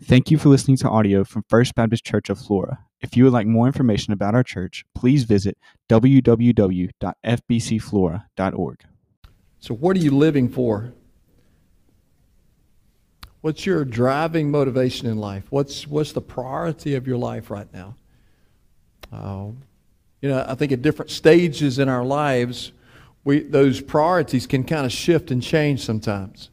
[0.00, 2.78] Thank you for listening to audio from First Baptist Church of Flora.
[3.00, 8.84] If you would like more information about our church, please visit www.fbcflora.org.
[9.60, 10.92] So, what are you living for?
[13.40, 15.46] What's your driving motivation in life?
[15.50, 17.96] What's, what's the priority of your life right now?
[19.12, 19.48] Uh,
[20.20, 22.70] you know, I think at different stages in our lives,
[23.24, 26.50] we, those priorities can kind of shift and change sometimes.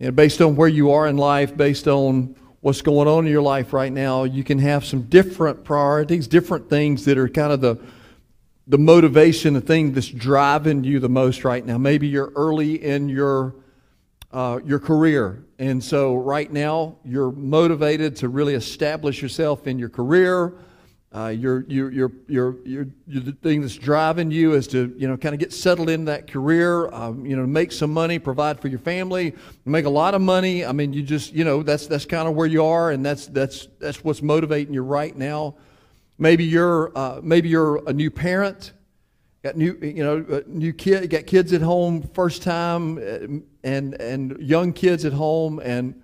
[0.00, 3.42] Know, based on where you are in life, based on what's going on in your
[3.42, 7.60] life right now, you can have some different priorities, different things that are kind of
[7.60, 7.76] the
[8.68, 11.76] the motivation, the thing that's driving you the most right now.
[11.76, 13.56] Maybe you're early in your
[14.30, 19.90] uh, your career, and so right now you're motivated to really establish yourself in your
[19.90, 20.54] career.
[21.14, 25.14] Uh, you're, you're, you're, you're, you're, the thing that's driving you is to, you know,
[25.14, 28.68] kind of get settled in that career, um, you know, make some money, provide for
[28.68, 29.34] your family,
[29.66, 30.64] make a lot of money.
[30.64, 33.26] I mean, you just, you know, that's, that's kind of where you are, and that's,
[33.26, 35.54] that's, that's what's motivating you right now.
[36.16, 38.72] Maybe you're, uh, maybe you're a new parent,
[39.42, 44.38] got new, you know, new kid, got kids at home, first time, uh, and, and
[44.40, 45.94] young kids at home, and,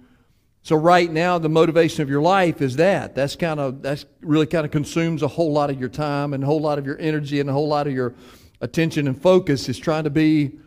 [0.68, 3.14] so right now, the motivation of your life is that.
[3.14, 6.44] That's kind of that's really kind of consumes a whole lot of your time and
[6.44, 8.14] a whole lot of your energy and a whole lot of your
[8.60, 10.58] attention and focus is trying to be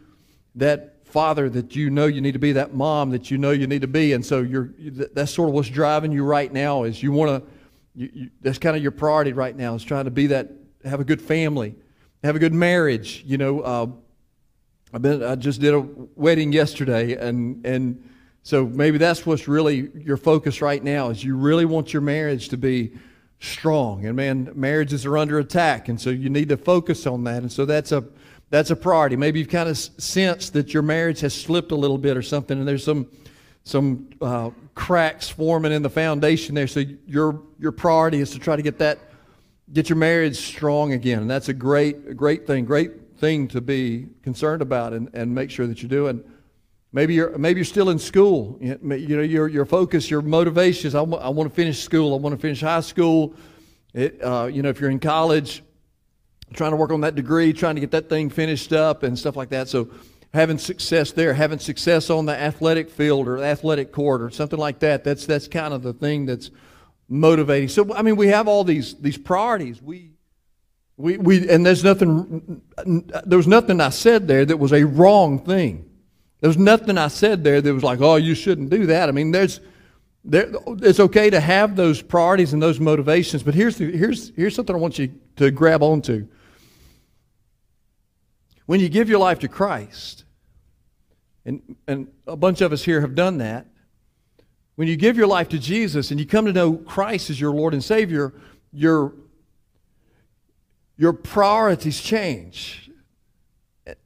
[0.56, 3.68] that father that you know you need to be, that mom that you know you
[3.68, 4.74] need to be, and so you're
[5.14, 6.82] that's sort of what's driving you right now.
[6.82, 7.46] Is you want
[7.96, 10.50] to that's kind of your priority right now is trying to be that
[10.84, 11.76] have a good family,
[12.24, 13.22] have a good marriage.
[13.24, 13.86] You know, uh,
[14.96, 15.80] I've been I just did a
[16.16, 18.04] wedding yesterday, and and
[18.44, 22.50] so maybe that's what's really your focus right now is you really want your marriage
[22.50, 22.94] to be
[23.40, 24.06] strong.
[24.06, 27.42] And man, marriages are under attack, and so you need to focus on that.
[27.44, 28.04] And so that's a
[28.50, 29.16] that's a priority.
[29.16, 32.58] Maybe you've kind of sensed that your marriage has slipped a little bit or something,
[32.58, 33.08] and there's some
[33.64, 36.68] some uh, cracks forming in the foundation there.
[36.68, 39.00] So your your priority is to try to get that
[39.72, 44.08] get your marriage strong again, and that's a great great thing, great thing to be
[44.24, 46.24] concerned about and, and make sure that you're doing.
[46.94, 48.58] Maybe you're, maybe you're still in school.
[48.60, 52.14] You know, your, your focus, your motivation is I, w- I want to finish school.
[52.14, 53.34] I want to finish high school.
[53.94, 55.64] It, uh, you know, if you're in college,
[56.54, 59.38] trying to work on that degree, trying to get that thing finished up and stuff
[59.38, 59.70] like that.
[59.70, 59.90] So
[60.34, 64.80] having success there, having success on the athletic field or athletic court or something like
[64.80, 66.52] that, that's, that's kind of the thing that's
[67.08, 67.70] motivating.
[67.70, 69.82] So, I mean, we have all these, these priorities.
[69.82, 70.12] We,
[70.98, 75.40] we, we, and there's nothing, there was nothing I said there that was a wrong
[75.40, 75.91] thing.
[76.42, 79.08] There's nothing I said there that was like, oh, you shouldn't do that.
[79.08, 79.62] I mean, there's,
[80.26, 84.56] there, it's okay to have those priorities and those motivations, but here's, the, here's, here's
[84.56, 86.28] something I want you to grab onto.
[88.66, 90.26] When you give your life to Christ,
[91.46, 93.68] and, and a bunch of us here have done that,
[94.76, 97.52] when you give your life to Jesus and you come to know Christ as your
[97.52, 98.34] Lord and Savior,
[98.72, 99.14] your,
[100.98, 102.90] your priorities change.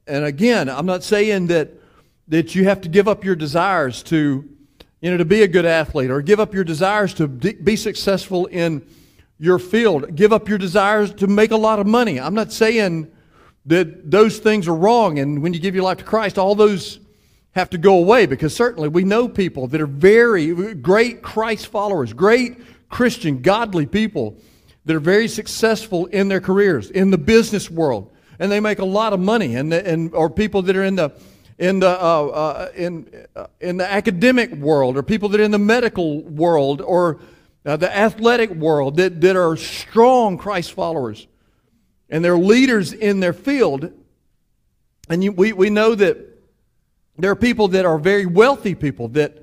[0.06, 1.70] And again, I'm not saying that
[2.28, 4.50] that you have to give up your desires to,
[5.02, 8.48] you know, to be a good athlete or give up your desires to be successful
[8.48, 8.86] in
[9.38, 10.16] your field.
[10.16, 12.20] Give up your desires to make a lot of money.
[12.20, 13.12] I'm not saying
[13.68, 17.00] that those things are wrong and when you give your life to Christ, all those
[17.52, 22.12] have to go away because certainly we know people that are very great Christ followers,
[22.14, 22.58] great
[22.90, 24.38] Christian, godly people
[24.86, 28.86] that are very successful in their careers, in the business world, and they make a
[28.86, 31.12] lot of money, and, and or people that are in the
[31.58, 35.52] in the, uh, uh, in, uh, in the academic world or people that are in
[35.52, 37.20] the medical world or
[37.66, 41.28] uh, the athletic world that, that are strong Christ followers.
[42.10, 43.92] And they're leaders in their field.
[45.10, 46.18] And you, we, we know that
[47.18, 49.38] there are people that are very wealthy people that,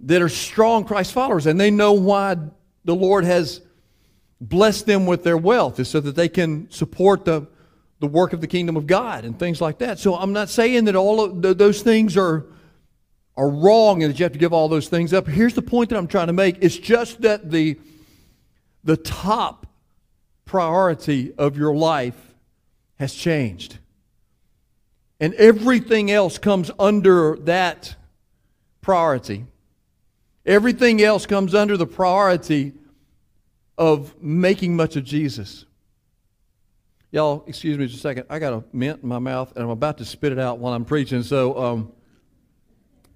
[0.00, 1.46] that are strong Christ followers.
[1.46, 2.36] And they know why
[2.84, 3.62] the Lord has
[4.40, 7.46] blessed them with their wealth is so that they can support the
[8.00, 9.98] the work of the kingdom of God and things like that.
[9.98, 12.46] So I'm not saying that all of th- those things are
[13.36, 15.26] are wrong and that you have to give all those things up.
[15.26, 16.56] Here's the point that I'm trying to make.
[16.60, 17.78] It's just that the
[18.82, 19.66] the top
[20.44, 22.34] priority of your life
[22.98, 23.78] has changed.
[25.20, 27.94] And everything else comes under that
[28.80, 29.44] priority.
[30.46, 32.72] Everything else comes under the priority
[33.76, 35.66] of making much of Jesus.
[37.12, 38.26] Y'all, excuse me just a second.
[38.30, 40.72] I got a mint in my mouth, and I'm about to spit it out while
[40.72, 41.24] I'm preaching.
[41.24, 41.92] So, um,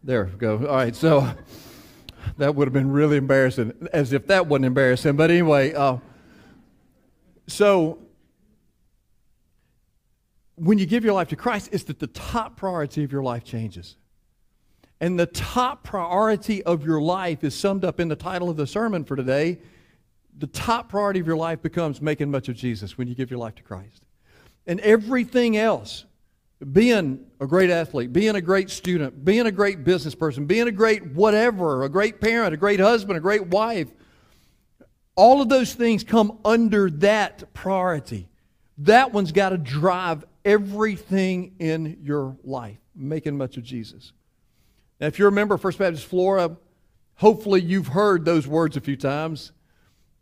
[0.02, 0.56] there we go.
[0.66, 1.32] All right, so
[2.38, 5.14] that would have been really embarrassing, as if that wasn't embarrassing.
[5.14, 5.98] But anyway, uh,
[7.46, 7.98] so
[10.56, 13.44] when you give your life to Christ, it's that the top priority of your life
[13.44, 13.96] changes.
[15.00, 18.66] And the top priority of your life is summed up in the title of the
[18.66, 19.58] sermon for today.
[20.38, 23.38] The top priority of your life becomes making much of Jesus when you give your
[23.38, 24.04] life to Christ.
[24.66, 26.04] And everything else,
[26.72, 30.72] being a great athlete, being a great student, being a great business person, being a
[30.72, 33.88] great whatever, a great parent, a great husband, a great wife,
[35.16, 38.28] all of those things come under that priority.
[38.78, 44.12] That one's got to drive everything in your life, making much of Jesus.
[45.00, 46.56] Now, if you remember First Baptist Flora,
[47.16, 49.52] hopefully you've heard those words a few times.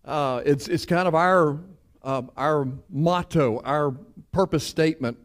[0.04, 1.60] Uh, it's, it's kind of our,
[2.02, 3.92] uh, our motto, our
[4.32, 5.16] purpose statement.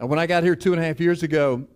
[0.00, 1.66] Uh, when I got here two and a half years ago,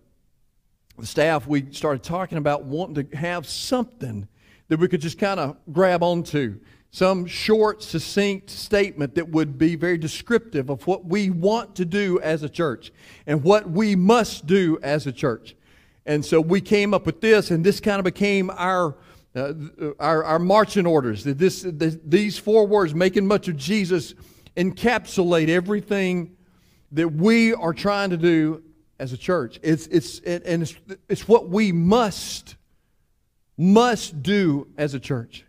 [0.97, 4.27] the staff, we started talking about wanting to have something
[4.69, 6.59] that we could just kind of grab onto.
[6.89, 12.19] Some short, succinct statement that would be very descriptive of what we want to do
[12.21, 12.91] as a church
[13.27, 15.55] and what we must do as a church.
[16.07, 18.95] And so we came up with this, and this kind of became our,
[19.35, 19.53] uh,
[19.99, 21.23] our, our, marching orders.
[21.23, 24.13] This, this, these four words, making much of Jesus,
[24.55, 26.35] encapsulate everything
[26.91, 28.63] that we are trying to do
[28.99, 29.59] as a church.
[29.61, 30.75] It's, it's, and it's,
[31.09, 32.55] it's what we must,
[33.57, 35.45] must do as a church.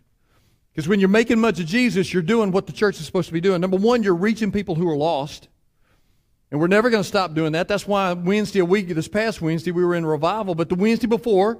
[0.71, 3.33] Because when you're making much of Jesus, you're doing what the church is supposed to
[3.33, 3.61] be doing.
[3.61, 5.47] Number one, you're reaching people who are lost.
[6.51, 7.67] And we're never going to stop doing that.
[7.67, 10.55] That's why Wednesday a week, this past Wednesday, we were in revival.
[10.55, 11.59] But the Wednesday before,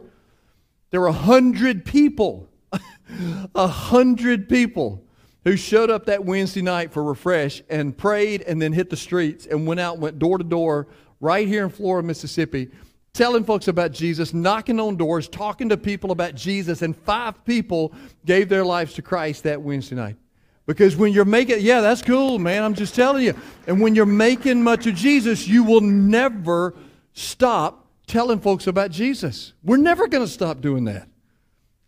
[0.90, 2.50] there were a hundred people,
[3.56, 5.04] a hundred people
[5.44, 9.46] who showed up that Wednesday night for refresh and prayed and then hit the streets
[9.46, 10.88] and went out, went door to door
[11.20, 12.70] right here in Flora, Mississippi,
[13.14, 16.82] telling folks about Jesus, knocking on doors, talking to people about Jesus.
[16.82, 17.94] And five people
[18.26, 20.18] gave their lives to Christ that Wednesday night.
[20.66, 22.62] Because when you're making, yeah, that's cool, man.
[22.62, 23.34] I'm just telling you.
[23.68, 26.76] And when you're making much of Jesus, you will never
[27.14, 29.54] stop telling folks about Jesus.
[29.64, 31.08] We're never going to stop doing that.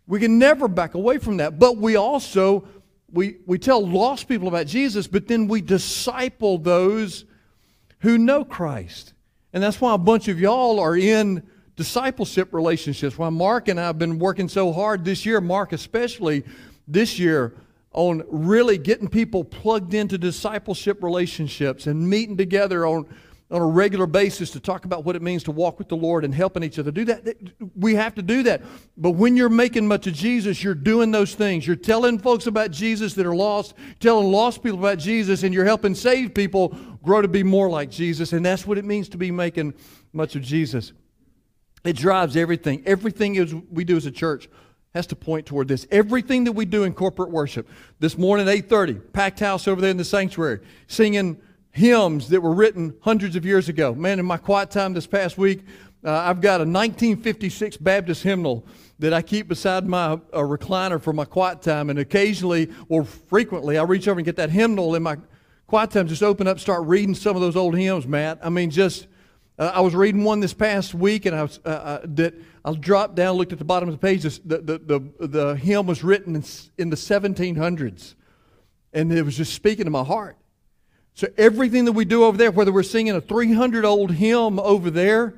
[0.06, 1.58] We can never back away from that.
[1.58, 2.68] But we also,
[3.12, 7.26] we, we tell lost people about Jesus, but then we disciple those
[8.00, 9.14] who know Christ.
[9.54, 13.18] And that's why a bunch of y'all are in discipleship relationships.
[13.18, 16.44] Why Mark and I have been working so hard this year, Mark especially
[16.88, 17.56] this year,
[17.92, 23.08] on really getting people plugged into discipleship relationships and meeting together on,
[23.52, 26.24] on a regular basis to talk about what it means to walk with the Lord
[26.24, 27.36] and helping each other do that.
[27.76, 28.62] We have to do that.
[28.96, 31.66] But when you're making much of Jesus, you're doing those things.
[31.66, 35.66] You're telling folks about Jesus that are lost, telling lost people about Jesus, and you're
[35.66, 38.34] helping save people grow to be more like Jesus.
[38.34, 39.74] And that's what it means to be making
[40.14, 40.94] much of Jesus.
[41.84, 42.84] It drives everything.
[42.86, 44.48] Everything is we do as a church
[44.94, 45.88] has to point toward this.
[45.92, 47.68] Everything that we do in corporate worship.
[48.00, 51.40] This morning, 8.30, packed house over there in the sanctuary, singing
[51.80, 53.96] hymns that were written hundreds of years ago.
[53.96, 55.62] Man, in my quiet time this past week,
[56.04, 58.66] uh, I've got a 1956 Baptist hymnal
[59.00, 61.90] that I keep beside my uh, recliner for my quiet time.
[61.90, 65.18] And occasionally, or frequently, I reach over and get that hymnal in my
[65.68, 68.40] quiet time, just open up, start reading some of those old hymns, Matt.
[68.44, 69.08] I mean, just
[69.58, 72.34] uh, I was reading one this past week, and I was uh, uh, that
[72.66, 74.24] I dropped down, looked at the bottom of the page.
[74.24, 74.80] The the
[75.20, 76.44] the, the hymn was written in,
[76.78, 78.16] in the 1700s,
[78.94, 80.38] and it was just speaking to my heart.
[81.20, 84.90] So everything that we do over there, whether we're singing a 300 old hymn over
[84.90, 85.34] there,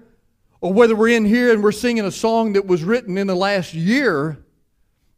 [0.59, 3.33] or whether we're in here and we're singing a song that was written in the
[3.33, 4.45] last year,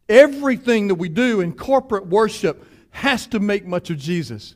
[0.08, 4.54] everything that we do in corporate worship has to make much of Jesus.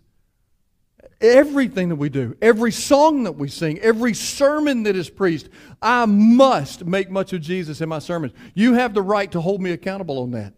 [1.21, 5.51] Everything that we do, every song that we sing, every sermon that is preached,
[5.83, 8.33] I must make much of Jesus in my sermons.
[8.55, 10.55] You have the right to hold me accountable on that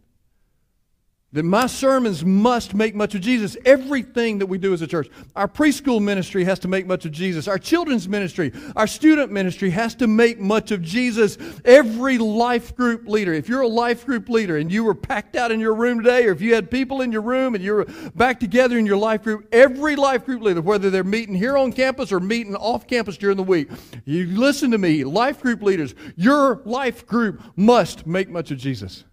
[1.32, 3.56] that my sermons must make much of Jesus.
[3.64, 5.08] Everything that we do as a church.
[5.36, 7.46] Our preschool ministry has to make much of Jesus.
[7.46, 11.38] Our children's ministry, our student ministry has to make much of Jesus.
[11.64, 15.52] Every life group leader, if you're a life group leader and you were packed out
[15.52, 17.84] in your room today, or if you had people in your room and you're
[18.16, 21.72] back together in your life group, every life group leader, whether they're meeting here on
[21.72, 23.70] campus or meeting off campus during the week,
[24.04, 29.04] you listen to me, life group leaders, your life group must make much of Jesus.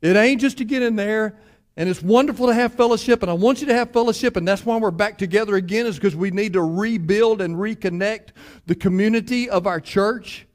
[0.00, 1.36] It ain't just to get in there,
[1.76, 4.64] and it's wonderful to have fellowship, and I want you to have fellowship, and that's
[4.64, 8.28] why we're back together again, is because we need to rebuild and reconnect
[8.66, 10.46] the community of our church.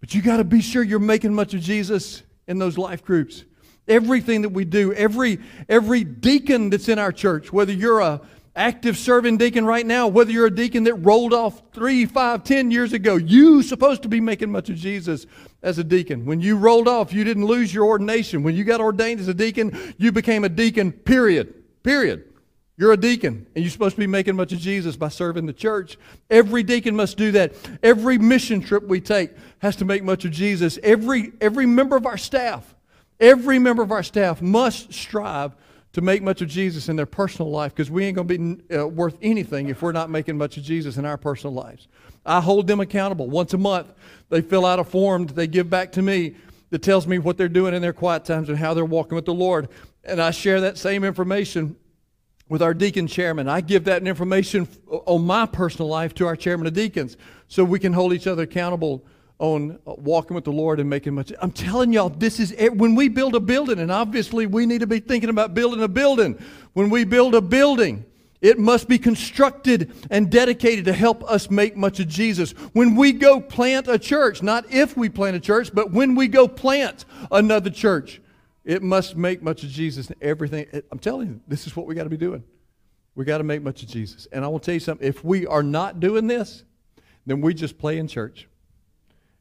[0.00, 3.44] But you got to be sure you're making much of Jesus in those life groups.
[3.88, 5.38] Everything that we do, every
[5.68, 8.20] every deacon that's in our church, whether you're a
[8.54, 12.70] active serving deacon right now, whether you're a deacon that rolled off three, five, ten
[12.70, 15.26] years ago, you supposed to be making much of Jesus
[15.62, 16.26] as a deacon.
[16.26, 18.42] When you rolled off, you didn't lose your ordination.
[18.42, 21.82] When you got ordained as a deacon, you became a deacon, period.
[21.82, 22.28] Period.
[22.76, 25.52] You're a deacon, and you're supposed to be making much of Jesus by serving the
[25.52, 25.98] church.
[26.30, 27.54] Every deacon must do that.
[27.82, 30.78] Every mission trip we take has to make much of Jesus.
[30.82, 32.74] Every, every member of our staff,
[33.20, 35.54] every member of our staff must strive
[35.92, 38.76] to make much of Jesus in their personal life because we ain't going to be
[38.76, 41.88] uh, worth anything if we're not making much of Jesus in our personal lives.
[42.24, 43.28] I hold them accountable.
[43.28, 43.92] Once a month,
[44.30, 46.36] they fill out a form that they give back to me
[46.70, 49.26] that tells me what they're doing in their quiet times and how they're walking with
[49.26, 49.68] the Lord.
[50.04, 51.76] And I share that same information
[52.48, 53.48] with our deacon chairman.
[53.48, 57.16] I give that information on my personal life to our chairman of deacons
[57.48, 59.04] so we can hold each other accountable
[59.42, 61.32] on uh, walking with the Lord and making much.
[61.40, 64.86] I'm telling y'all, this is when we build a building, and obviously we need to
[64.86, 66.38] be thinking about building a building.
[66.74, 68.04] When we build a building,
[68.40, 72.52] it must be constructed and dedicated to help us make much of Jesus.
[72.72, 76.28] When we go plant a church, not if we plant a church, but when we
[76.28, 78.20] go plant another church,
[78.64, 80.66] it must make much of Jesus and everything.
[80.92, 82.44] I'm telling you, this is what we got to be doing.
[83.16, 84.28] We got to make much of Jesus.
[84.30, 86.62] And I will tell you something if we are not doing this,
[87.26, 88.46] then we just play in church.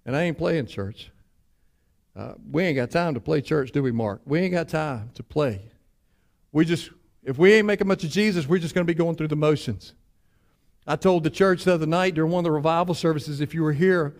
[0.05, 1.11] And I ain't playing church.
[2.15, 4.21] Uh, we ain't got time to play church, do we, Mark?
[4.25, 5.61] We ain't got time to play.
[6.51, 6.89] We just,
[7.23, 9.35] if we ain't making much of Jesus, we're just going to be going through the
[9.35, 9.93] motions.
[10.85, 13.61] I told the church the other night during one of the revival services, if you
[13.63, 14.15] were here,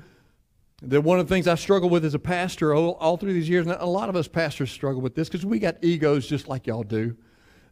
[0.83, 3.49] that one of the things I struggle with as a pastor all, all through these
[3.49, 6.47] years, and a lot of us pastors struggle with this because we got egos just
[6.47, 7.15] like y'all do.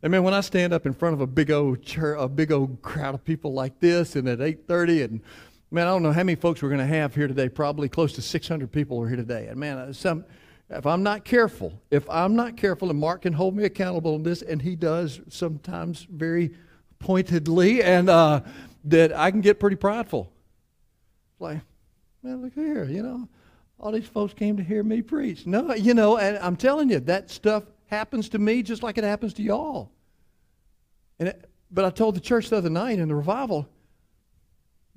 [0.01, 2.51] I mean, when I stand up in front of a big old church, a big
[2.51, 5.21] old crowd of people like this, and at 8:30, and
[5.71, 7.47] Man, I don't know how many folks we're going to have here today.
[7.47, 9.47] Probably close to 600 people are here today.
[9.47, 10.25] And man, uh, some,
[10.67, 14.23] if I'm not careful, if I'm not careful, and Mark can hold me accountable on
[14.23, 16.55] this, and he does sometimes very
[16.97, 18.41] pointedly, and uh,
[18.85, 20.31] that I can get pretty prideful.
[21.39, 21.59] Like,
[22.23, 23.29] man, look here, you know,
[23.79, 25.45] all these folks came to hear me preach.
[25.45, 29.03] No, you know, and I'm telling you, that stuff happens to me just like it
[29.03, 29.91] happens to y'all.
[31.19, 33.69] And it, but I told the church the other night in the revival,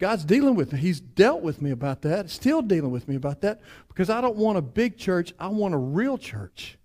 [0.03, 0.81] God's dealing with me.
[0.81, 4.35] He's dealt with me about that, still dealing with me about that, because I don't
[4.35, 5.33] want a big church.
[5.39, 6.77] I want a real church.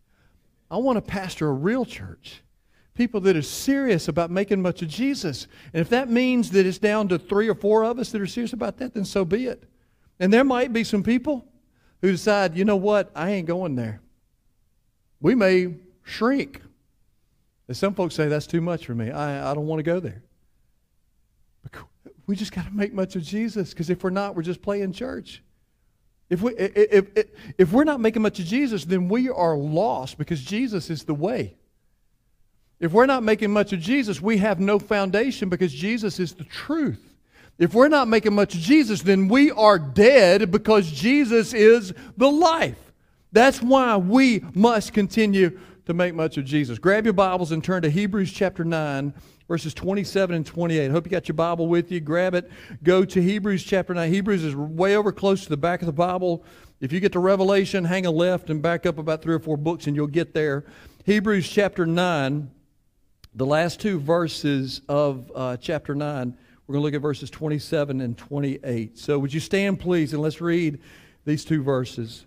[0.70, 2.44] I want to pastor a real church.
[2.94, 5.48] People that are serious about making much of Jesus.
[5.74, 8.28] And if that means that it's down to three or four of us that are
[8.28, 9.64] serious about that, then so be it.
[10.20, 11.44] And there might be some people
[12.04, 14.00] who decide, you know what, I ain't going there.
[15.20, 16.62] We may shrink.
[17.68, 19.10] As some folks say, that's too much for me.
[19.10, 20.22] I, I don't want to go there.
[22.28, 24.92] We just got to make much of Jesus because if we're not, we're just playing
[24.92, 25.42] church.
[26.30, 27.26] If, we, if, if,
[27.58, 31.14] if we're not making much of Jesus, then we are lost because Jesus is the
[31.14, 31.56] way.
[32.82, 36.44] If we're not making much of Jesus, we have no foundation because Jesus is the
[36.44, 37.16] truth.
[37.58, 42.30] If we're not making much of Jesus, then we are dead because Jesus is the
[42.30, 42.78] life.
[43.32, 46.78] That's why we must continue to make much of Jesus.
[46.78, 49.14] Grab your Bibles and turn to Hebrews chapter 9
[49.48, 50.88] verses 27 and 28.
[50.88, 52.00] I hope you got your Bible with you.
[52.00, 52.50] Grab it.
[52.84, 54.12] Go to Hebrews chapter 9.
[54.12, 56.44] Hebrews is way over close to the back of the Bible.
[56.80, 59.58] If you get to Revelation, hang a left and back up about three or four
[59.58, 60.66] books and you'll get there.
[61.06, 62.51] Hebrews chapter 9,
[63.34, 66.38] the last two verses of uh, chapter 9.
[66.68, 68.98] We're going to look at verses 27 and 28.
[68.98, 70.82] So would you stand, please, and let's read
[71.24, 72.25] these two verses.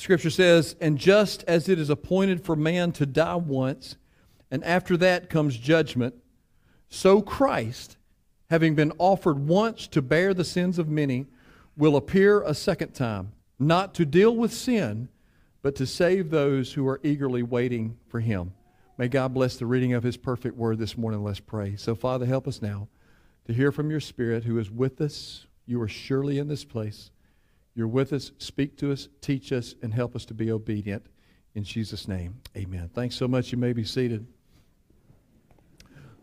[0.00, 3.96] Scripture says, And just as it is appointed for man to die once,
[4.50, 6.14] and after that comes judgment,
[6.88, 7.96] so Christ,
[8.50, 11.26] having been offered once to bear the sins of many,
[11.76, 15.08] will appear a second time, not to deal with sin,
[15.62, 18.52] but to save those who are eagerly waiting for him.
[18.96, 21.22] May God bless the reading of his perfect word this morning.
[21.22, 21.76] Let's pray.
[21.76, 22.88] So, Father, help us now
[23.46, 25.46] to hear from your Spirit who is with us.
[25.66, 27.10] You are surely in this place.
[27.78, 28.32] You're with us.
[28.38, 31.06] Speak to us, teach us, and help us to be obedient.
[31.54, 32.90] In Jesus' name, amen.
[32.92, 33.52] Thanks so much.
[33.52, 34.26] You may be seated.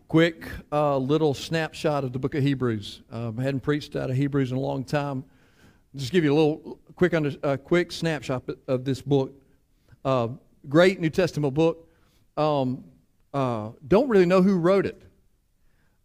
[0.06, 3.00] Quick uh, little snapshot of the book of Hebrews.
[3.10, 5.24] Um, I hadn't preached out of Hebrews in a long time.
[5.94, 9.32] Just give you a little quick, under, uh, quick snapshot of this book.
[10.04, 10.28] Uh,
[10.68, 11.90] great New Testament book.
[12.36, 12.84] Um,
[13.32, 15.02] uh, don't really know who wrote it.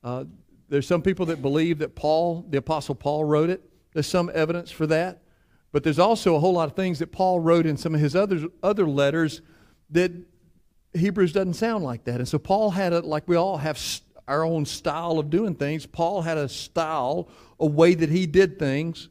[0.01, 0.23] Uh,
[0.69, 3.69] there's some people that believe that Paul, the Apostle Paul, wrote it.
[3.91, 5.20] There's some evidence for that.
[5.71, 8.15] But there's also a whole lot of things that Paul wrote in some of his
[8.15, 9.41] other, other letters
[9.91, 10.11] that
[10.93, 12.15] Hebrews doesn't sound like that.
[12.15, 13.79] And so Paul had a, like we all have
[14.27, 15.85] our own style of doing things.
[15.85, 19.09] Paul had a style, a way that he did things.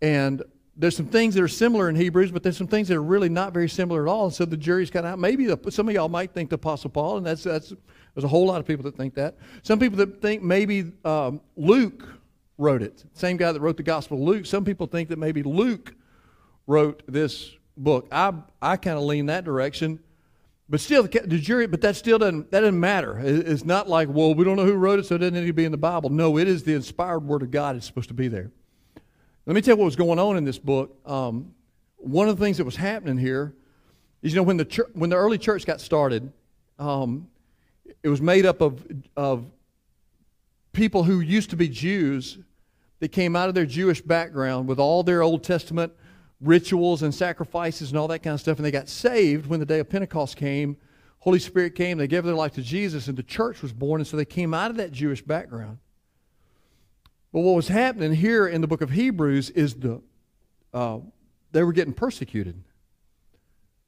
[0.00, 0.42] And
[0.76, 3.28] there's some things that are similar in Hebrews, but there's some things that are really
[3.28, 4.24] not very similar at all.
[4.24, 5.18] And so the jury's kind of out.
[5.18, 7.74] Maybe the, some of y'all might think the Apostle Paul, and that's, that's,
[8.14, 9.36] there's a whole lot of people that think that.
[9.62, 12.04] Some people that think maybe um, Luke
[12.62, 13.04] wrote it.
[13.12, 14.46] Same guy that wrote the Gospel of Luke.
[14.46, 15.94] Some people think that maybe Luke
[16.66, 18.08] wrote this book.
[18.12, 19.98] I, I kind of lean that direction
[20.72, 23.20] But still, the jury, but that still doesn't, that doesn't matter.
[23.22, 25.52] It's not like, well, we don't know who wrote it, so it doesn't need to
[25.52, 26.08] be in the Bible.
[26.08, 27.76] No, it is the inspired Word of God.
[27.76, 28.50] It's supposed to be there.
[29.44, 30.96] Let me tell you what was going on in this book.
[31.04, 31.54] Um,
[31.98, 33.54] one of the things that was happening here
[34.22, 36.32] is, you know, when the, when the early church got started,
[36.78, 37.28] um,
[38.02, 38.82] it was made up of,
[39.14, 39.44] of
[40.72, 42.38] people who used to be Jews
[43.02, 45.92] that came out of their Jewish background with all their Old Testament
[46.40, 49.66] rituals and sacrifices and all that kind of stuff, and they got saved when the
[49.66, 50.76] day of Pentecost came.
[51.18, 54.06] Holy Spirit came, they gave their life to Jesus, and the church was born, and
[54.06, 55.78] so they came out of that Jewish background.
[57.32, 60.00] But what was happening here in the book of Hebrews is the
[60.72, 60.98] uh,
[61.50, 62.62] they were getting persecuted.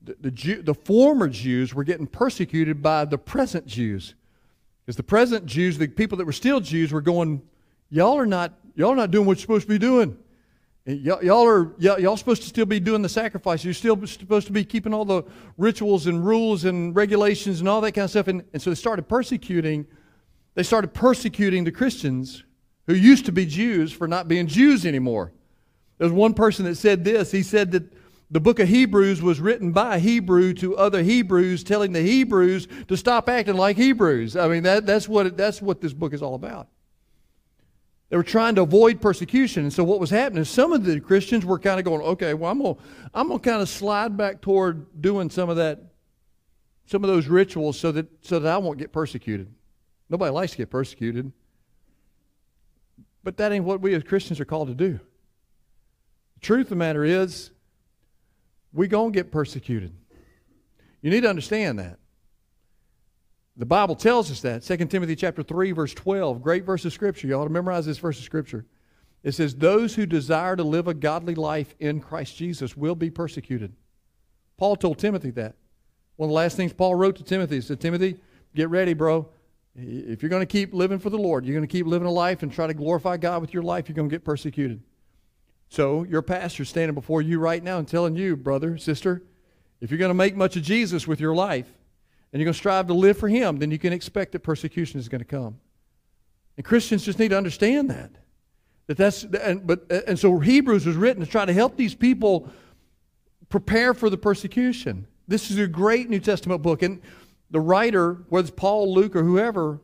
[0.03, 4.17] The, the, Jew, the former Jews were getting persecuted by the present Jews.
[4.85, 7.43] Because the present Jews, the people that were still Jews, were going,
[7.95, 10.19] Y'all are not, y'all are not doing what you're supposed to be doing.
[10.85, 13.65] Y'all are y'all supposed to still be doing the sacrifice.
[13.65, 15.23] You're still supposed to be keeping all the
[15.57, 18.27] rituals and rules and regulations and all that kind of stuff.
[18.27, 19.87] And, and so they started persecuting.
[20.57, 22.43] They started persecuting the Christians
[22.89, 25.33] who used to be Jews for not being Jews anymore.
[25.99, 27.31] There's one person that said this.
[27.31, 27.93] He said that
[28.29, 32.67] the book of Hebrews was written by a Hebrew to other Hebrews, telling the Hebrews
[32.89, 34.35] to stop acting like Hebrews.
[34.35, 36.67] I mean, that, that's, what that's what this book is all about.
[38.15, 39.65] They were trying to avoid persecution.
[39.65, 42.33] And so what was happening is some of the Christians were kind of going, okay,
[42.33, 42.81] well, I'm going to
[43.13, 45.81] I'm gonna kind of slide back toward doing some of that,
[46.87, 49.53] some of those rituals so that, so that I won't get persecuted.
[50.09, 51.33] Nobody likes to get persecuted.
[53.25, 55.01] But that ain't what we as Christians are called to do.
[56.35, 57.51] The truth of the matter is,
[58.73, 59.93] we're going to get persecuted.
[61.03, 61.99] You need to understand that.
[63.57, 64.63] The Bible tells us that.
[64.63, 66.43] 2 Timothy chapter 3, verse 12.
[66.43, 67.27] Great verse of Scripture.
[67.27, 68.67] You ought to memorize this verse of Scripture.
[69.23, 73.11] It says, Those who desire to live a godly life in Christ Jesus will be
[73.11, 73.73] persecuted.
[74.57, 75.55] Paul told Timothy that.
[76.17, 78.19] One of the last things Paul wrote to Timothy, said, Timothy,
[78.55, 79.29] get ready, bro.
[79.77, 82.13] If you're going to keep living for the Lord, you're going to keep living a
[82.13, 84.83] life and try to glorify God with your life, you're going to get persecuted.
[85.69, 89.23] So your pastor's standing before you right now and telling you, brother, sister,
[89.81, 91.73] if you're going to make much of Jesus with your life,
[92.35, 94.99] and you're going to strive to live for Him, then you can expect that persecution
[94.99, 95.57] is going to come.
[96.57, 98.11] And Christians just need to understand that.
[98.89, 102.51] That that's and but and so Hebrews was written to try to help these people
[103.51, 105.07] prepare for the persecution.
[105.29, 107.01] This is a great New Testament book, and
[107.53, 109.81] the writer, whether it's Paul, Luke, or whoever,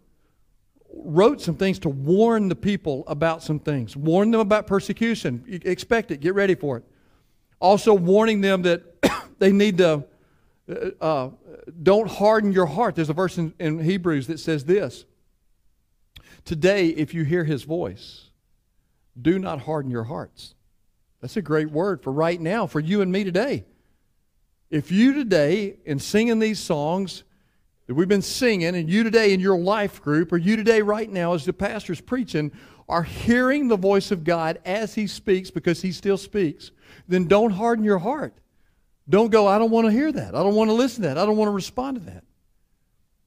[0.92, 3.96] wrote some things to warn the people about some things.
[3.96, 5.44] Warn them about persecution.
[5.46, 6.20] Expect it.
[6.20, 6.84] Get ready for it.
[7.60, 8.82] Also warning them that
[9.38, 10.04] they need to
[10.70, 11.30] uh, uh,
[11.82, 12.94] don't harden your heart.
[12.94, 15.04] There's a verse in, in Hebrews that says this
[16.44, 18.30] Today, if you hear his voice,
[19.20, 20.54] do not harden your hearts.
[21.20, 23.64] That's a great word for right now, for you and me today.
[24.70, 27.24] If you today, in singing these songs
[27.86, 31.10] that we've been singing, and you today in your life group, or you today right
[31.10, 32.52] now as the pastor's preaching,
[32.88, 36.70] are hearing the voice of God as he speaks because he still speaks,
[37.08, 38.34] then don't harden your heart.
[39.10, 40.34] Don't go, I don't want to hear that.
[40.34, 41.18] I don't want to listen to that.
[41.18, 42.24] I don't want to respond to that.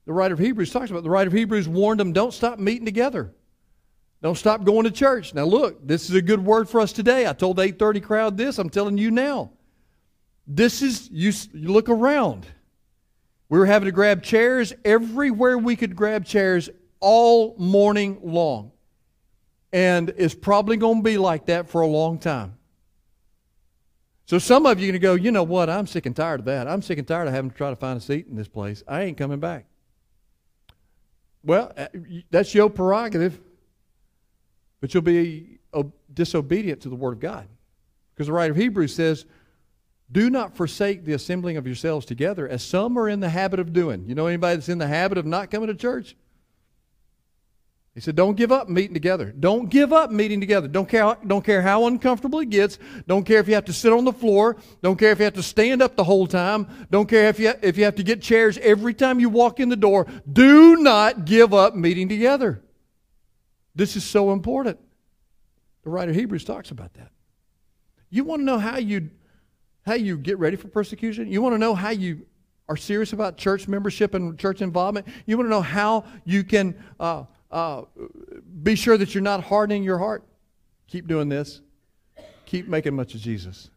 [0.06, 2.86] The writer of Hebrews talks about the writer of Hebrews warned them, don't stop meeting
[2.86, 3.34] together.
[4.22, 5.34] Don't stop going to church.
[5.34, 7.28] Now look, this is a good word for us today.
[7.28, 8.58] I told the 830 crowd this.
[8.58, 9.52] I'm telling you now.
[10.48, 12.48] This is, you, you look around.
[13.50, 16.70] We were having to grab chairs everywhere we could grab chairs
[17.02, 18.72] all morning long.
[19.74, 22.58] And it's probably going to be like that for a long time.
[24.26, 25.70] So some of you are going to go, you know what?
[25.70, 26.68] I'm sick and tired of that.
[26.68, 28.82] I'm sick and tired of having to try to find a seat in this place.
[28.88, 29.66] I ain't coming back.
[31.44, 31.88] Well, uh,
[32.32, 33.40] that's your prerogative,
[34.80, 35.60] but you'll be
[36.14, 37.48] disobedient to the Word of God.
[38.14, 39.26] Because the writer of Hebrews says,
[40.12, 43.74] do not forsake the assembling of yourselves together, as some are in the habit of
[43.74, 44.06] doing.
[44.08, 46.16] You know anybody that's in the habit of not coming to church?
[47.94, 49.32] He said, Don't give up meeting together.
[49.40, 50.68] Don't give up meeting together.
[50.68, 52.80] Don't care, don't care how uncomfortable it gets.
[53.08, 54.58] Don't care if you have to sit on the floor.
[54.82, 56.68] Don't care if you have to stand up the whole time.
[56.90, 59.70] Don't care if you, if you have to get chairs every time you walk in
[59.70, 60.08] the door.
[60.32, 62.64] Do not give up meeting together.
[63.76, 64.80] This is so important.
[65.84, 67.12] The writer of Hebrews talks about that.
[68.10, 69.12] You want to know how you,
[69.86, 71.32] how you get ready for persecution?
[71.32, 72.26] You want to know how you
[72.70, 75.08] are serious about church membership and church involvement?
[75.28, 76.76] You want to know how you can.
[77.00, 77.84] Uh, uh,
[78.64, 80.24] be sure that you're not hardening your heart.
[80.88, 81.62] Keep doing this.
[82.46, 83.70] Keep making much of Jesus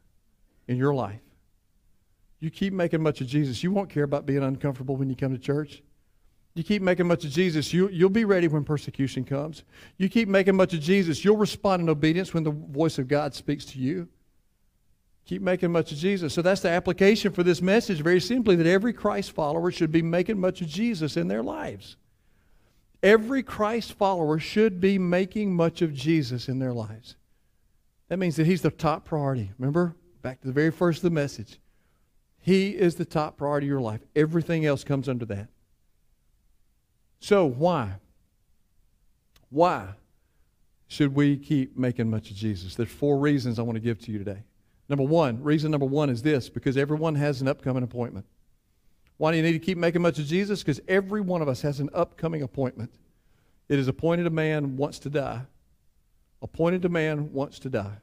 [0.67, 1.21] in your life.
[2.41, 3.63] You keep making much of Jesus.
[3.63, 5.83] You won't care about being uncomfortable when you come to church.
[6.55, 9.63] You keep making much of Jesus, you, you'll be ready when persecution comes.
[9.99, 13.35] You keep making much of Jesus, you'll respond in obedience when the voice of God
[13.35, 14.09] speaks to you.
[15.27, 16.33] Keep making much of Jesus.
[16.33, 20.01] So that's the application for this message, very simply, that every Christ follower should be
[20.01, 21.99] making much of Jesus in their lives.
[23.07, 27.15] Every Christ follower should be making much of Jesus in their lives.
[28.09, 29.53] That means that he's the top priority.
[29.61, 29.95] Remember?
[30.23, 31.61] Back to the very first of the message.
[32.41, 34.01] He is the top priority of your life.
[34.17, 35.47] Everything else comes under that.
[37.21, 37.93] So, why?
[39.51, 39.91] Why
[40.89, 42.75] should we keep making much of Jesus?
[42.75, 44.43] There's four reasons I want to give to you today.
[44.89, 48.27] Number one, reason number one is this because everyone has an upcoming appointment.
[49.19, 50.63] Why do you need to keep making much of Jesus?
[50.63, 52.91] Because every one of us has an upcoming appointment.
[53.69, 55.43] It is appointed a man wants to die.
[56.43, 57.97] Appointed a man wants to die.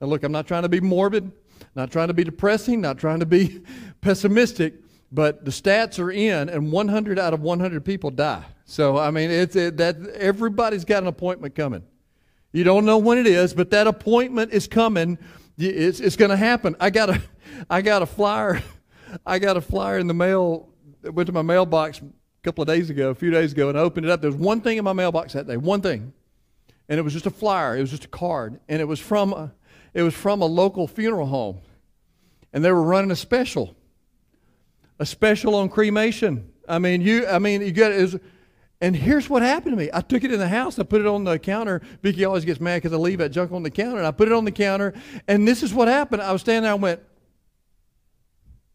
[0.00, 1.32] Now, look, I'm not trying to be morbid,
[1.74, 3.62] not trying to be depressing, not trying to be
[4.00, 4.74] pessimistic,
[5.10, 8.44] but the stats are in, and 100 out of 100 people die.
[8.66, 11.82] So, I mean, it's it, that everybody's got an appointment coming.
[12.52, 15.18] You don't know when it is, but that appointment is coming
[15.58, 16.76] it's, it's going to happen.
[16.80, 17.22] I got a,
[17.70, 18.62] I got a flyer.
[19.26, 20.68] I got a flyer in the mail.
[21.02, 22.04] It went to my mailbox a
[22.42, 24.20] couple of days ago, a few days ago, and I opened it up.
[24.20, 26.12] There was one thing in my mailbox that day, one thing,
[26.88, 27.76] and it was just a flyer.
[27.76, 29.52] It was just a card, and it was from a,
[29.92, 31.60] it was from a local funeral home,
[32.52, 33.76] and they were running a special,
[34.98, 36.50] a special on cremation.
[36.68, 38.20] I mean, you, I mean, you got it.
[38.80, 39.88] And here's what happened to me.
[39.94, 40.78] I took it in the house.
[40.78, 41.80] I put it on the counter.
[42.02, 43.96] Vicky always gets mad because I leave that junk on the counter.
[43.96, 44.92] And I put it on the counter.
[45.26, 46.20] And this is what happened.
[46.20, 47.00] I was standing there I went,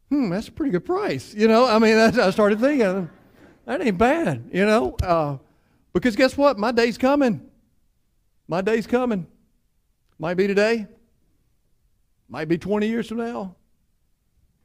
[0.10, 1.34] hmm, that's a pretty good price.
[1.34, 3.10] You know, I mean, I started thinking,
[3.66, 4.96] that ain't bad, you know.
[5.02, 5.38] Uh,
[5.94, 6.58] because guess what?
[6.58, 7.50] My day's coming.
[8.48, 9.28] My day's coming.
[10.18, 10.88] Might be today.
[12.28, 13.56] Might be 20 years from now.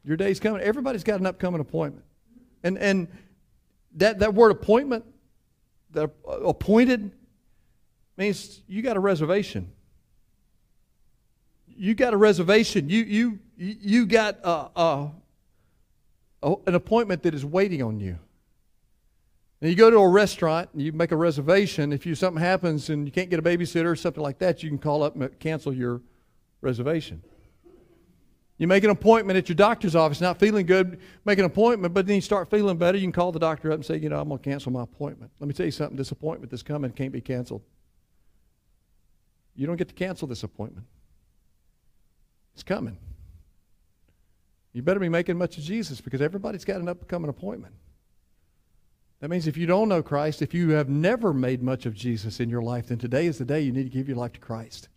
[0.04, 0.60] Your day's coming.
[0.60, 2.04] Everybody's got an upcoming appointment.
[2.62, 3.08] And, and
[3.96, 5.04] that, that word appointment,
[5.92, 7.12] that appointed
[8.16, 9.72] means you got a reservation.
[11.76, 12.88] You got a reservation.
[12.88, 15.10] You you you got a, a,
[16.44, 18.18] a, an appointment that is waiting on you.
[19.60, 21.92] And you go to a restaurant and you make a reservation.
[21.92, 24.68] If you something happens and you can't get a babysitter or something like that, you
[24.68, 26.02] can call up and cancel your
[26.60, 27.22] reservation.
[28.58, 32.06] You make an appointment at your doctor's office, not feeling good, make an appointment, but
[32.06, 32.96] then you start feeling better.
[32.96, 34.82] You can call the doctor up and say, you know, I'm going to cancel my
[34.82, 35.32] appointment.
[35.40, 37.62] Let me tell you something this appointment that's coming can't be canceled.
[39.56, 40.86] You don't get to cancel this appointment,
[42.52, 42.98] it's coming.
[44.74, 47.74] You better be making much of Jesus because everybody's got an upcoming appointment.
[49.20, 52.40] That means if you don't know Christ, if you have never made much of Jesus
[52.40, 54.40] in your life, then today is the day you need to give your life to
[54.40, 54.88] Christ.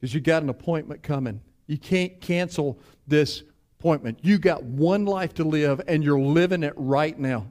[0.00, 1.40] Because you got an appointment coming.
[1.66, 3.42] You can't cancel this
[3.78, 4.20] appointment.
[4.22, 7.50] You got one life to live, and you're living it right now.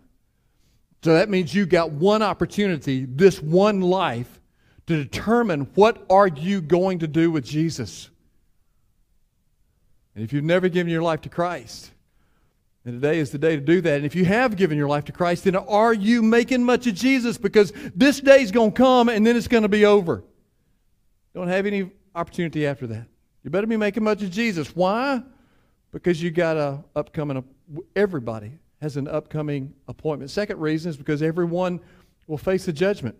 [1.03, 4.39] So that means you got one opportunity, this one life,
[4.87, 8.09] to determine what are you going to do with Jesus.
[10.15, 11.91] And if you've never given your life to Christ,
[12.85, 13.97] and today is the day to do that.
[13.97, 16.95] And if you have given your life to Christ, then are you making much of
[16.95, 17.37] Jesus?
[17.37, 20.23] Because this day's going to come and then it's going to be over.
[21.33, 23.07] Don't have any opportunity after that.
[23.43, 24.75] You better be making much of Jesus.
[24.75, 25.23] Why?
[25.91, 27.43] Because you got a upcoming,
[27.95, 30.29] everybody has an upcoming appointment.
[30.29, 31.79] Second reason is because everyone
[32.27, 33.15] will face the judgment.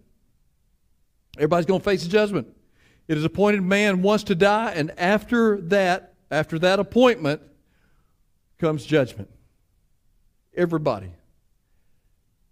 [1.38, 2.48] Everybody's going to face the judgment.
[3.08, 7.41] It is appointed man wants to die, and after that, after that appointment,
[8.58, 9.30] comes judgment.
[10.56, 11.12] Everybody.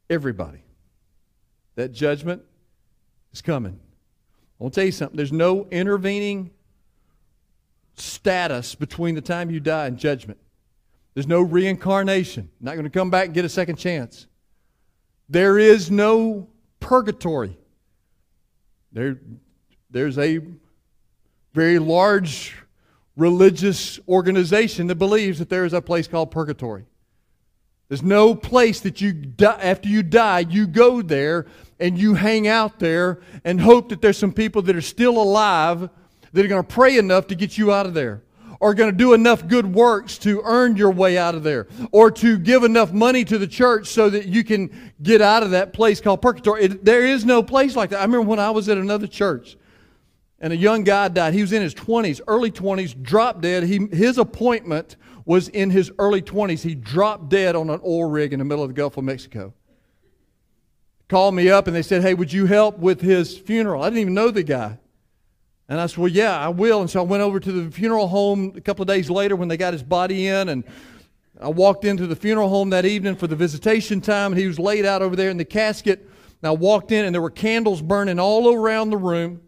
[0.09, 0.59] Everybody.
[1.75, 2.43] That judgment
[3.33, 3.79] is coming.
[4.59, 5.17] I want to tell you something.
[5.17, 6.51] There's no intervening
[7.95, 10.39] status between the time you die and judgment.
[11.13, 12.49] There's no reincarnation.
[12.59, 14.27] Not going to come back and get a second chance.
[15.27, 17.57] There is no purgatory.
[18.91, 19.19] There,
[19.89, 20.39] there's a
[21.53, 22.55] very large
[23.15, 26.85] religious organization that believes that there is a place called purgatory.
[27.87, 31.45] There's no place that you die, after you die, you go there
[31.79, 35.89] and you hang out there and hope that there's some people that are still alive
[36.31, 38.23] that are going to pray enough to get you out of there
[38.61, 42.11] or going to do enough good works to earn your way out of there, or
[42.11, 45.73] to give enough money to the church so that you can get out of that
[45.73, 46.65] place called purgatory.
[46.65, 47.99] It, there is no place like that.
[47.99, 49.57] I remember when I was at another church
[50.41, 51.35] and a young guy died.
[51.35, 53.63] He was in his 20s, early 20s, dropped dead.
[53.63, 56.63] He, his appointment was in his early 20s.
[56.63, 59.53] He dropped dead on an oil rig in the middle of the Gulf of Mexico.
[61.07, 63.83] Called me up and they said, Hey, would you help with his funeral?
[63.83, 64.79] I didn't even know the guy.
[65.69, 66.81] And I said, Well, yeah, I will.
[66.81, 69.47] And so I went over to the funeral home a couple of days later when
[69.47, 70.49] they got his body in.
[70.49, 70.63] And
[71.39, 74.31] I walked into the funeral home that evening for the visitation time.
[74.31, 75.99] And he was laid out over there in the casket.
[76.41, 79.41] And I walked in, and there were candles burning all around the room.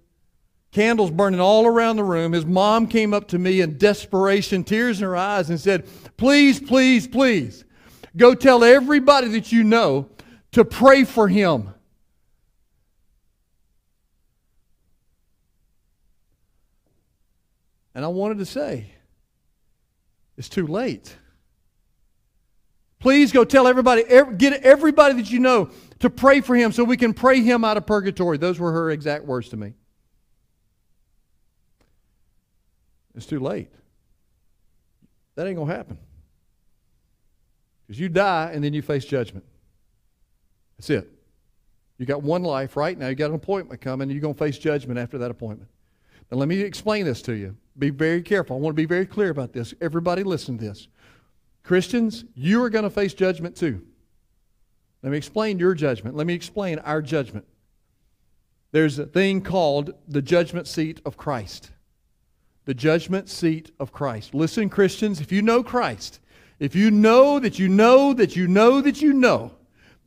[0.73, 2.33] Candles burning all around the room.
[2.33, 6.59] His mom came up to me in desperation, tears in her eyes, and said, Please,
[6.59, 7.63] please, please,
[8.17, 10.09] go tell everybody that you know
[10.51, 11.73] to pray for him.
[17.95, 18.87] And I wanted to say,
[20.35, 21.15] it's too late.
[22.99, 24.03] Please go tell everybody,
[24.37, 27.77] get everybody that you know to pray for him so we can pray him out
[27.77, 28.37] of purgatory.
[28.37, 29.73] Those were her exact words to me.
[33.15, 33.69] It's too late.
[35.35, 35.97] That ain't going to happen.
[37.85, 39.45] Because you die and then you face judgment.
[40.77, 41.09] That's it.
[41.97, 43.07] You got one life right now.
[43.07, 45.69] You got an appointment coming, you're going to face judgment after that appointment.
[46.31, 47.55] Now, let me explain this to you.
[47.77, 48.55] Be very careful.
[48.55, 49.73] I want to be very clear about this.
[49.81, 50.87] Everybody, listen to this.
[51.63, 53.85] Christians, you are going to face judgment too.
[55.01, 56.15] Let me explain your judgment.
[56.15, 57.45] Let me explain our judgment.
[58.71, 61.71] There's a thing called the judgment seat of Christ.
[62.65, 64.33] The judgment seat of Christ.
[64.33, 66.19] Listen, Christians, if you know Christ,
[66.59, 69.51] if you know that you know that you know that you know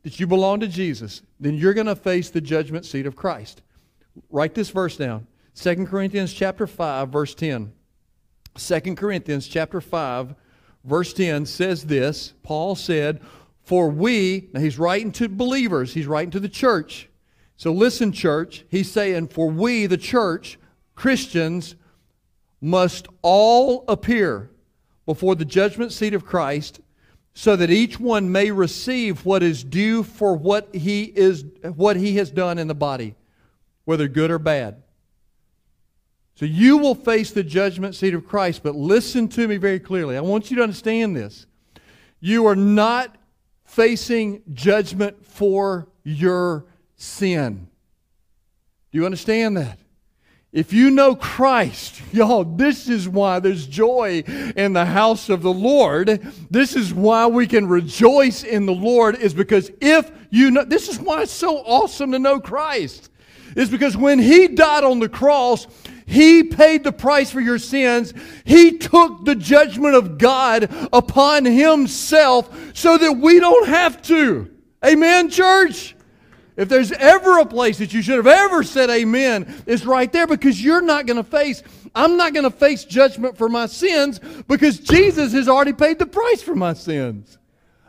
[0.03, 3.61] that you belong to Jesus, then you're going to face the judgment seat of Christ.
[4.29, 5.27] Write this verse down.
[5.55, 7.73] 2 Corinthians chapter 5 verse 10.
[8.55, 10.35] 2 Corinthians chapter 5
[10.83, 12.33] verse 10 says this.
[12.43, 13.19] Paul said,
[13.63, 17.09] "For we," now he's writing to believers, he's writing to the church.
[17.55, 20.57] So listen church, he's saying, "For we the church,
[20.95, 21.75] Christians
[22.61, 24.49] must all appear
[25.05, 26.79] before the judgment seat of Christ
[27.33, 32.15] so that each one may receive what is due for what he is what he
[32.17, 33.15] has done in the body
[33.85, 34.83] whether good or bad.
[36.35, 40.17] So you will face the judgment seat of Christ but listen to me very clearly.
[40.17, 41.45] I want you to understand this.
[42.19, 43.15] You are not
[43.65, 46.65] facing judgment for your
[46.95, 47.67] sin.
[48.91, 49.77] Do you understand that
[50.53, 54.23] if you know Christ, y'all, this is why there's joy
[54.55, 56.21] in the house of the Lord.
[56.49, 60.89] This is why we can rejoice in the Lord, is because if you know, this
[60.89, 63.11] is why it's so awesome to know Christ.
[63.55, 65.67] Is because when He died on the cross,
[66.05, 68.13] He paid the price for your sins.
[68.45, 74.51] He took the judgment of God upon Himself so that we don't have to.
[74.85, 75.96] Amen, church?
[76.57, 80.25] If there's ever a place that you should have ever said amen, it's right there
[80.25, 81.61] because you're not going to face,
[81.93, 86.07] I'm not going to face judgment for my sins because Jesus has already paid the
[86.07, 87.37] price for my sins.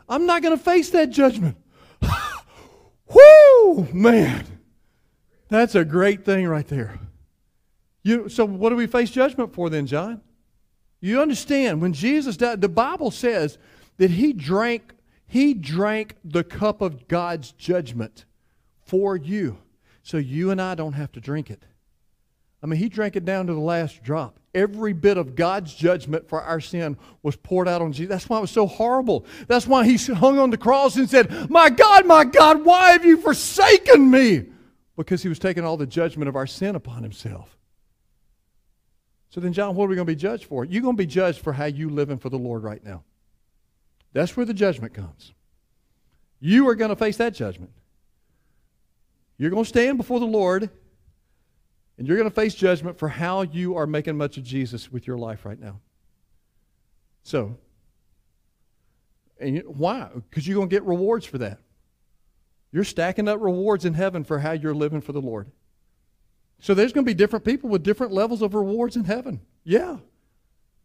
[0.07, 1.57] I'm not going to face that judgment.
[3.07, 4.45] Whoo, man.
[5.47, 6.99] That's a great thing right there.
[8.03, 10.21] You, so, what do we face judgment for then, John?
[11.01, 13.57] You understand, when Jesus died, the Bible says
[13.97, 14.93] that he drank,
[15.25, 18.25] he drank the cup of God's judgment
[18.89, 19.57] for you.
[20.03, 21.63] So you and I don't have to drink it.
[22.61, 24.39] I mean, he drank it down to the last drop.
[24.53, 28.09] Every bit of God's judgment for our sin was poured out on Jesus.
[28.09, 29.25] That's why it was so horrible.
[29.47, 33.05] That's why he hung on the cross and said, My God, my God, why have
[33.05, 34.47] you forsaken me?
[34.97, 37.55] Because he was taking all the judgment of our sin upon himself.
[39.29, 40.65] So then, John, what are we going to be judged for?
[40.65, 43.03] You're going to be judged for how you living for the Lord right now.
[44.11, 45.33] That's where the judgment comes.
[46.39, 47.71] You are going to face that judgment.
[49.39, 50.69] You're going to stand before the Lord
[51.97, 55.07] and you're going to face judgment for how you are making much of Jesus with
[55.07, 55.79] your life right now.
[57.23, 57.57] So,
[59.39, 60.09] and you, why?
[60.13, 61.59] Because you're going to get rewards for that.
[62.71, 65.49] You're stacking up rewards in heaven for how you're living for the Lord.
[66.59, 69.41] So there's going to be different people with different levels of rewards in heaven.
[69.63, 69.97] Yeah.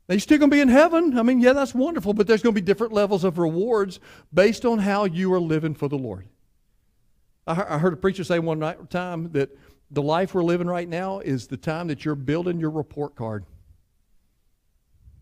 [0.09, 1.19] You're still going to be in heaven.
[1.19, 4.01] I mean, yeah, that's wonderful, but there's going to be different levels of rewards
[4.33, 6.29] based on how you are living for the Lord.
[7.47, 9.51] I heard a preacher say one time that
[9.91, 13.45] the life we're living right now is the time that you're building your report card.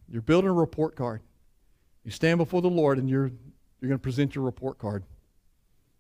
[0.08, 1.20] You're building a report card.
[2.04, 3.32] You stand before the Lord and you're,
[3.80, 5.04] you're going to present your report card.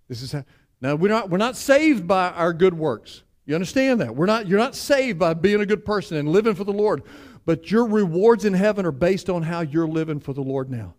[0.08, 0.44] This is how,
[0.80, 3.22] now we're not, we're not saved by our good works.
[3.46, 4.14] You understand that?
[4.14, 7.02] We're not, you're not saved by being a good person and living for the Lord.
[7.44, 10.94] But your rewards in heaven are based on how you're living for the Lord now.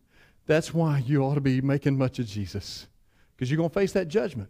[0.46, 2.88] That's why you ought to be making much of Jesus.
[3.36, 4.50] Because you're going to face that judgment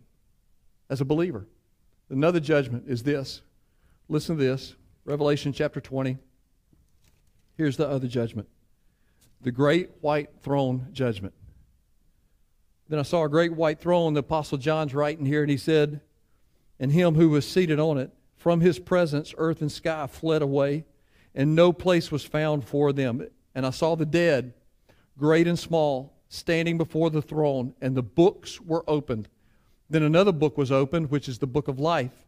[0.93, 1.47] as a believer.
[2.11, 3.41] Another judgment is this.
[4.09, 4.75] Listen to this
[5.05, 6.19] Revelation chapter 20.
[7.57, 8.47] Here's the other judgment
[9.41, 11.33] the great white throne judgment.
[12.89, 14.13] Then I saw a great white throne.
[14.13, 15.99] The Apostle John's writing here, and he said,
[16.79, 20.85] And him who was seated on it, from his presence, earth and sky fled away,
[21.33, 23.27] and no place was found for them.
[23.55, 24.53] And I saw the dead,
[25.17, 29.27] great and small, standing before the throne, and the books were opened.
[29.89, 32.27] Then another book was opened, which is the book of life.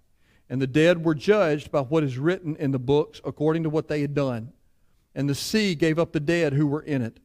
[0.50, 3.88] And the dead were judged by what is written in the books according to what
[3.88, 4.52] they had done.
[5.16, 7.20] And the sea gave up the dead who were in it.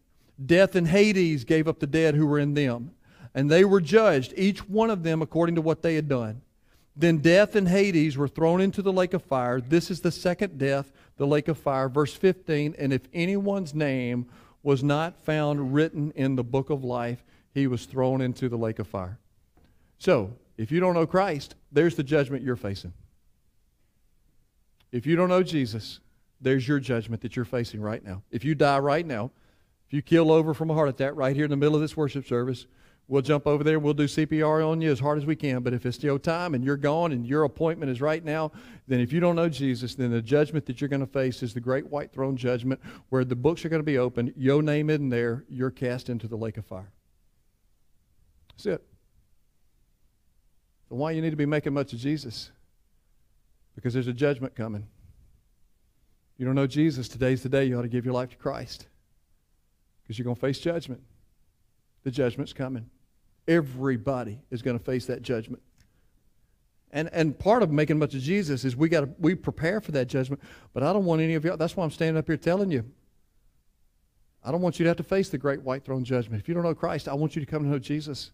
[0.45, 2.93] Death and Hades gave up the dead who were in them.
[3.35, 6.41] And they were judged, each one of them according to what they had done.
[6.97, 9.61] Then death and Hades were thrown into the lake of fire.
[9.61, 11.89] This is the second death, the lake of fire.
[11.89, 14.27] Verse 15 And if anyone's name
[14.63, 18.79] was not found written in the book of life, he was thrown into the lake
[18.79, 19.20] of fire.
[20.01, 22.95] So, if you don't know Christ, there's the judgment you're facing.
[24.93, 26.01] If you don't know Jesus,
[26.41, 28.23] there's your judgment that you're facing right now.
[28.31, 29.31] If you die right now,
[29.87, 31.99] if you kill over from a heart attack right here in the middle of this
[31.99, 32.67] worship service,
[33.09, 33.79] we'll jump over there.
[33.79, 35.63] We'll do CPR on you as hard as we can.
[35.63, 38.53] But if it's your time and you're gone and your appointment is right now,
[38.89, 41.53] then if you don't know Jesus, then the judgment that you're going to face is
[41.53, 44.33] the great white throne judgment where the books are going to be opened.
[44.35, 45.45] Your name isn't there.
[45.51, 46.91] You're cast into the lake of fire.
[48.57, 48.90] That's it.
[50.91, 52.51] So why you need to be making much of Jesus?
[53.77, 54.89] Because there's a judgment coming.
[56.37, 58.89] You don't know Jesus, today's the day you ought to give your life to Christ.
[60.03, 61.01] Because you're going to face judgment.
[62.03, 62.91] The judgment's coming.
[63.47, 65.63] Everybody is going to face that judgment.
[66.91, 69.93] And, and part of making much of Jesus is we got to we prepare for
[69.93, 70.43] that judgment.
[70.73, 71.57] But I don't want any of you.
[71.57, 72.85] That's why I'm standing up here telling you.
[74.43, 76.43] I don't want you to have to face the great white throne judgment.
[76.43, 78.33] If you don't know Christ, I want you to come to know Jesus.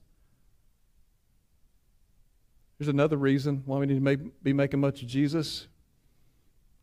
[2.79, 5.69] Here's another reason why we need to make, be making much of Jesus.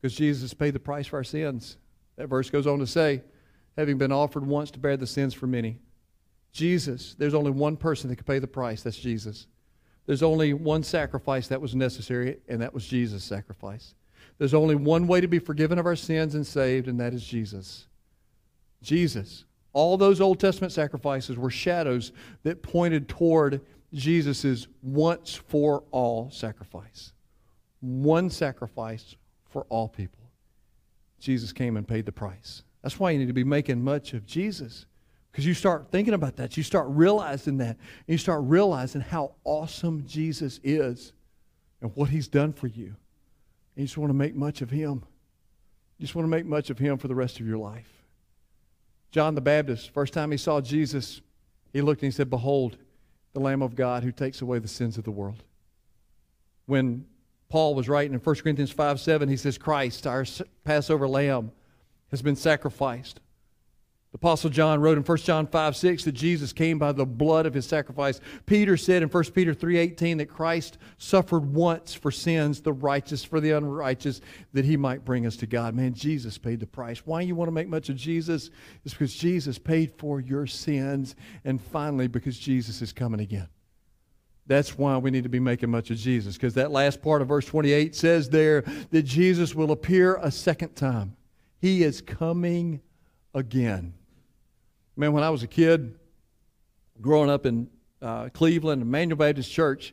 [0.01, 1.77] Because Jesus paid the price for our sins.
[2.17, 3.21] That verse goes on to say,
[3.77, 5.79] having been offered once to bear the sins for many.
[6.51, 8.83] Jesus, there's only one person that could pay the price.
[8.83, 9.47] That's Jesus.
[10.05, 13.95] There's only one sacrifice that was necessary, and that was Jesus' sacrifice.
[14.37, 17.25] There's only one way to be forgiven of our sins and saved, and that is
[17.25, 17.87] Jesus.
[18.81, 19.45] Jesus.
[19.71, 22.11] All those Old Testament sacrifices were shadows
[22.43, 23.61] that pointed toward
[23.93, 27.13] Jesus' once for all sacrifice.
[27.79, 29.15] One sacrifice
[29.49, 30.19] for all people.
[31.19, 32.63] Jesus came and paid the price.
[32.81, 34.85] That's why you need to be making much of Jesus.
[35.31, 39.33] Because you start thinking about that, you start realizing that, and you start realizing how
[39.43, 41.13] awesome Jesus is
[41.81, 42.87] and what he's done for you.
[43.75, 45.03] And you just want to make much of him.
[45.97, 47.89] You just want to make much of him for the rest of your life.
[49.11, 51.21] John the Baptist, first time he saw Jesus,
[51.71, 52.77] he looked and he said, Behold,
[53.33, 55.43] the Lamb of God who takes away the sins of the world.
[56.65, 57.05] When
[57.49, 60.25] Paul was writing in 1 Corinthians 5 7, he says, Christ, our
[60.63, 61.51] Passover lamb,
[62.11, 63.19] has been sacrificed.
[64.13, 67.47] The Apostle John wrote in 1 John 5 6 that Jesus came by the blood
[67.47, 68.21] of his sacrifice.
[68.45, 73.23] Peter said in 1 Peter 3 18 that Christ suffered once for sins, the righteous
[73.23, 74.21] for the unrighteous,
[74.53, 75.73] that he might bring us to God.
[75.73, 76.99] Man, Jesus paid the price.
[77.07, 78.51] Why you want to make much of Jesus?
[78.85, 83.49] Is because Jesus paid for your sins, and finally, because Jesus is coming again.
[84.45, 87.29] That's why we need to be making much of Jesus, because that last part of
[87.29, 91.15] verse 28 says there that Jesus will appear a second time.
[91.59, 92.79] He is coming
[93.33, 93.95] again.
[94.95, 95.95] Man, when I was a kid,
[97.01, 97.67] growing up in
[97.99, 99.91] uh, Cleveland, Emmanuel Baptist Church,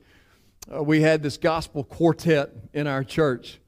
[0.73, 3.61] uh, we had this gospel quartet in our church.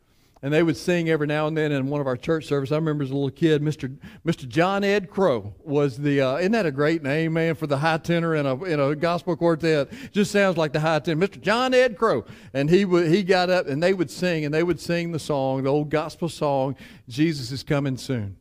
[0.45, 2.73] And they would sing every now and then in one of our church services.
[2.73, 3.97] I remember as a little kid, Mr.
[4.27, 4.47] Mr.
[4.47, 7.99] John Ed Crow was the, uh, isn't that a great name, man, for the high
[7.99, 9.89] tenor in a, in a gospel quartet?
[10.11, 11.25] Just sounds like the high tenor.
[11.25, 11.41] Mr.
[11.41, 12.25] John Ed Crow.
[12.53, 15.21] And he, would, he got up and they would sing, and they would sing the
[15.21, 16.75] song, the old gospel song,
[17.09, 18.37] Jesus is Coming Soon.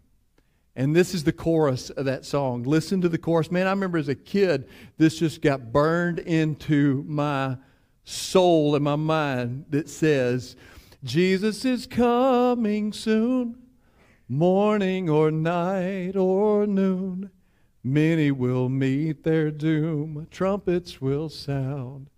[0.82, 2.64] And this is the chorus of that song.
[2.64, 3.52] Listen to the chorus.
[3.52, 4.68] Man, I remember as a kid,
[4.98, 7.58] this just got burned into my
[8.04, 10.56] soul and my mind that says,
[11.04, 13.58] Jesus is coming soon,
[14.28, 17.30] morning or night or noon.
[17.84, 22.10] Many will meet their doom, trumpets will sound.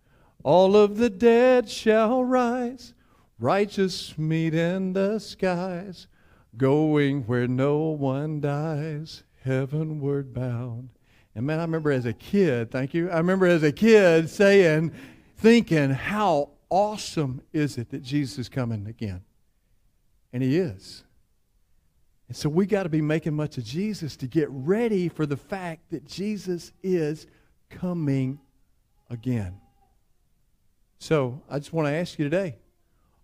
[0.42, 2.94] All of the dead shall rise,
[3.40, 6.08] righteous meet in the skies
[6.58, 10.90] going where no one dies, heavenward bound.
[11.36, 13.10] And man, I remember as a kid, thank you.
[13.10, 14.92] I remember as a kid saying,
[15.38, 19.22] thinking, how awesome is it that Jesus is coming again?
[20.32, 21.04] And he is.
[22.28, 25.38] And so we got to be making much of Jesus to get ready for the
[25.38, 27.28] fact that Jesus is
[27.70, 28.40] coming
[29.10, 29.60] again.
[31.00, 32.58] So I just want to ask you today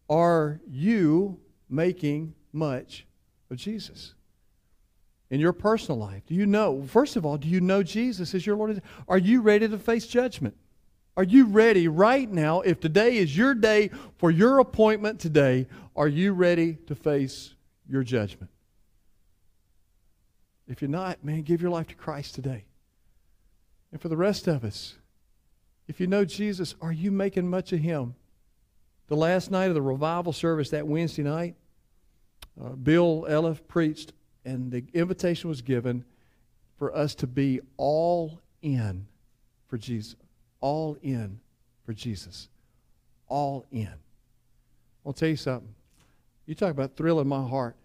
[0.09, 3.05] are you making much
[3.49, 4.13] of Jesus?
[5.29, 8.45] In your personal life, do you know, first of all, do you know Jesus as
[8.45, 8.81] your Lord?
[9.07, 10.55] Are you ready to face judgment?
[11.15, 16.07] Are you ready right now, if today is your day for your appointment today, are
[16.07, 17.53] you ready to face
[17.87, 18.49] your judgment?
[20.67, 22.65] If you're not, man, give your life to Christ today.
[23.91, 24.95] And for the rest of us,
[25.87, 28.15] if you know Jesus, are you making much of him
[29.09, 31.55] The last night of the revival service that Wednesday night,
[32.63, 34.13] uh, Bill Elliff preached,
[34.45, 36.03] and the invitation was given
[36.77, 39.05] for us to be all in
[39.67, 40.15] for Jesus.
[40.61, 41.39] All in
[41.85, 42.49] for Jesus.
[43.27, 43.93] All in.
[45.05, 45.73] I'll tell you something.
[46.45, 47.75] You talk about thrilling my heart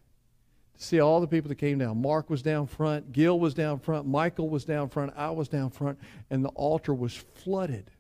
[0.76, 2.00] to see all the people that came down.
[2.00, 5.70] Mark was down front, Gil was down front, Michael was down front, I was down
[5.70, 5.98] front,
[6.30, 7.90] and the altar was flooded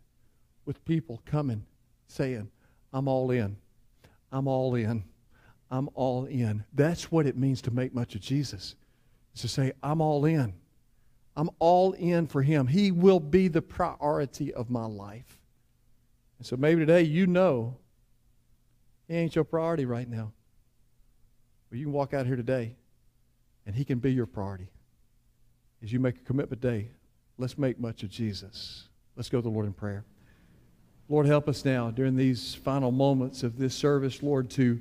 [0.64, 1.64] with people coming
[2.08, 2.50] saying,
[2.92, 3.56] I'm all in.
[4.32, 5.04] I'm all in.
[5.70, 6.64] I'm all in.
[6.72, 8.74] That's what it means to make much of Jesus.
[9.34, 10.54] Is to say, I'm all in.
[11.36, 12.66] I'm all in for him.
[12.66, 15.38] He will be the priority of my life.
[16.38, 17.76] And so maybe today you know
[19.08, 20.32] he ain't your priority right now.
[21.70, 22.76] But you can walk out here today
[23.66, 24.68] and he can be your priority.
[25.82, 26.90] As you make a commitment day,
[27.36, 28.84] let's make much of Jesus.
[29.16, 30.04] Let's go to the Lord in prayer.
[31.08, 34.80] Lord, help us now during these final moments of this service, Lord, to,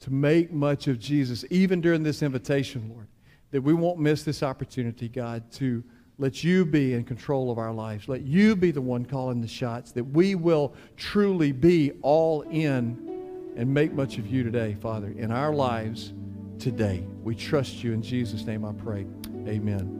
[0.00, 3.08] to make much of Jesus, even during this invitation, Lord,
[3.50, 5.82] that we won't miss this opportunity, God, to
[6.18, 8.08] let you be in control of our lives.
[8.08, 13.54] Let you be the one calling the shots, that we will truly be all in
[13.56, 16.12] and make much of you today, Father, in our lives
[16.58, 17.04] today.
[17.22, 17.92] We trust you.
[17.92, 19.06] In Jesus' name I pray.
[19.46, 19.98] Amen.